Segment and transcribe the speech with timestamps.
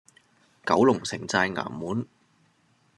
[0.65, 2.07] 九龍寨城衙門